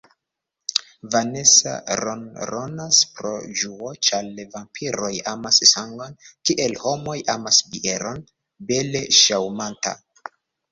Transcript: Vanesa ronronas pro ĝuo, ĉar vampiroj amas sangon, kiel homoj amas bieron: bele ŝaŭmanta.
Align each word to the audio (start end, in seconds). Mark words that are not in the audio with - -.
Vanesa 1.15 1.73
ronronas 1.99 3.01
pro 3.19 3.33
ĝuo, 3.59 3.91
ĉar 4.09 4.33
vampiroj 4.55 5.13
amas 5.35 5.61
sangon, 5.75 6.19
kiel 6.49 6.75
homoj 6.87 7.19
amas 7.37 7.63
bieron: 7.77 8.27
bele 8.73 9.07
ŝaŭmanta. 9.23 9.99